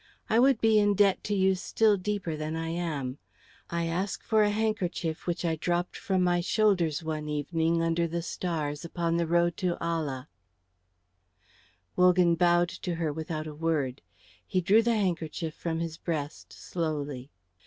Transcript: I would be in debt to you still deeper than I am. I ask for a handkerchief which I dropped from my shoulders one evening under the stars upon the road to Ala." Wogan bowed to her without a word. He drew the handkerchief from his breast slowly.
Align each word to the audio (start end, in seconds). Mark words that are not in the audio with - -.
I 0.31 0.39
would 0.39 0.59
be 0.61 0.79
in 0.79 0.95
debt 0.95 1.23
to 1.25 1.35
you 1.35 1.53
still 1.53 1.95
deeper 1.95 2.35
than 2.35 2.55
I 2.55 2.69
am. 2.69 3.19
I 3.69 3.85
ask 3.85 4.23
for 4.23 4.41
a 4.41 4.49
handkerchief 4.49 5.27
which 5.27 5.45
I 5.45 5.55
dropped 5.55 5.95
from 5.95 6.23
my 6.23 6.39
shoulders 6.41 7.03
one 7.03 7.29
evening 7.29 7.83
under 7.83 8.07
the 8.07 8.23
stars 8.23 8.83
upon 8.83 9.17
the 9.17 9.27
road 9.27 9.57
to 9.57 9.77
Ala." 9.79 10.27
Wogan 11.95 12.33
bowed 12.33 12.69
to 12.69 12.95
her 12.95 13.13
without 13.13 13.45
a 13.45 13.53
word. 13.53 14.01
He 14.47 14.59
drew 14.59 14.81
the 14.81 14.95
handkerchief 14.95 15.53
from 15.53 15.81
his 15.81 15.97
breast 15.99 16.51
slowly. 16.51 17.29